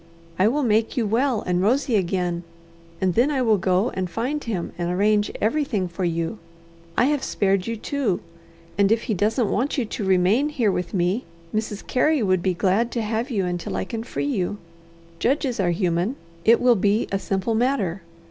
[0.39, 2.41] I will make you well and rosy again,
[2.99, 6.39] and then I will go and find him, and arrange everything for you.
[6.97, 8.19] I have spared you, too,
[8.79, 11.85] and if he doesn't want you to remain here with me, Mrs.
[11.85, 14.57] Carey would be glad to have you until I can free you.
[15.19, 16.15] Judges are human.
[16.45, 18.01] It will be a simple matter.